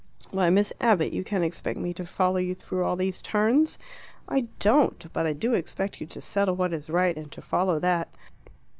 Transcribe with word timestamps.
Why, 0.31 0.49
Miss 0.49 0.73
Abbott, 0.81 1.13
you 1.13 1.23
can't 1.23 1.43
expect 1.43 1.77
me 1.77 1.93
to 1.93 2.07
follow 2.07 2.37
you 2.37 2.55
through 2.55 2.83
all 2.83 2.95
these 2.95 3.21
turns" 3.21 3.77
"I 4.35 4.47
don't! 4.57 5.05
But 5.13 5.27
I 5.27 5.33
do 5.33 5.53
expect 5.53 6.01
you 6.01 6.07
to 6.07 6.19
settle 6.21 6.55
what 6.55 6.73
is 6.73 6.89
right 6.89 7.15
and 7.15 7.31
to 7.31 7.39
follow 7.39 7.77
that. 7.77 8.07